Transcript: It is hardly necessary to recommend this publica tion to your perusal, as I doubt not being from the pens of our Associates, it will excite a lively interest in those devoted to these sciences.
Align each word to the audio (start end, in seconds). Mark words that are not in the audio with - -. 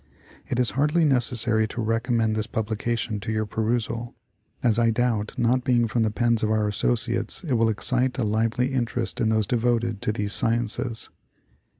It 0.47 0.59
is 0.59 0.71
hardly 0.71 1.05
necessary 1.05 1.67
to 1.67 1.79
recommend 1.79 2.35
this 2.35 2.47
publica 2.47 2.95
tion 2.95 3.19
to 3.19 3.31
your 3.31 3.45
perusal, 3.45 4.15
as 4.63 4.79
I 4.79 4.89
doubt 4.89 5.37
not 5.37 5.63
being 5.63 5.87
from 5.87 6.01
the 6.01 6.09
pens 6.09 6.41
of 6.41 6.49
our 6.49 6.67
Associates, 6.67 7.43
it 7.43 7.53
will 7.53 7.69
excite 7.69 8.17
a 8.17 8.23
lively 8.23 8.73
interest 8.73 9.21
in 9.21 9.29
those 9.29 9.45
devoted 9.45 10.01
to 10.01 10.11
these 10.11 10.33
sciences. 10.33 11.11